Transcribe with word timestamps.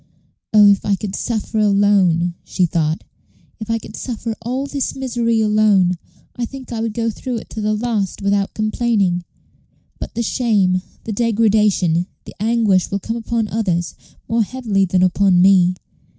"Oh, 0.51 0.65
if 0.71 0.83
I 0.83 0.95
could 0.95 1.15
suffer 1.15 1.59
alone," 1.59 2.33
she 2.43 2.65
thought 2.65 3.03
"if 3.59 3.69
I 3.69 3.77
could 3.77 3.95
suffer 3.95 4.35
all 4.41 4.65
this 4.65 4.95
misery 4.95 5.41
alone, 5.41 5.91
I 6.35 6.43
think 6.43 6.71
I 6.71 6.79
would 6.81 6.95
go 6.95 7.11
through 7.11 7.35
it 7.37 7.51
to 7.51 7.61
the 7.61 7.75
last 7.75 8.19
without 8.19 8.55
complaining; 8.55 9.23
but 9.99 10.15
the 10.15 10.23
shame, 10.23 10.81
the 11.03 11.13
degradation, 11.13 12.07
the 12.25 12.33
anguish 12.39 12.89
will 12.89 12.97
come 12.97 13.15
upon 13.15 13.47
others 13.49 13.93
more 14.27 14.41
heavily 14.41 14.85
than 14.85 15.03
upon 15.03 15.39
me. 15.39 15.75